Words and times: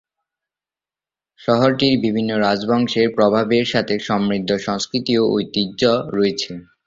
শহরটির 1.39 1.95
বিভিন্ন 2.05 2.31
রাজবংশের 2.37 3.07
প্রভাবের 3.15 3.65
সাথে 3.65 3.95
সমৃদ্ধ 4.07 4.49
সংস্কৃতি 4.59 5.13
ও 5.17 5.33
ঐতিহ্য 5.35 5.81
রয়েছে। 6.09 6.51